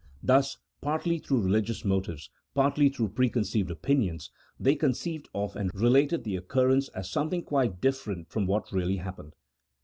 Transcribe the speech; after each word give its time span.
Thus, 0.23 0.57
partly 0.81 1.19
through 1.19 1.43
religious 1.43 1.85
motives, 1.85 2.31
partly 2.55 2.89
through 2.89 3.09
preconceived 3.09 3.69
opinions, 3.69 4.31
they 4.59 4.73
conceived 4.73 5.29
of 5.35 5.55
and 5.55 5.69
re 5.75 5.89
lated 5.89 6.23
the 6.23 6.37
occurrence 6.37 6.87
as 6.95 7.07
something 7.07 7.43
quite 7.43 7.79
different 7.79 8.27
from 8.31 8.47
what 8.47 8.71
really 8.71 8.97
happened. 8.97 9.35